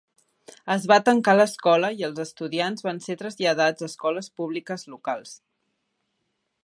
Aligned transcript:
Es 0.75 0.85
va 0.91 0.95
tancar 1.09 1.35
l'escola 1.39 1.91
i 1.99 2.07
els 2.07 2.21
estudiants 2.23 2.85
van 2.87 3.03
ser 3.09 3.17
traslladats 3.21 3.85
a 3.87 3.91
escoles 3.93 4.31
públiques 4.41 4.87
locals. 4.95 5.37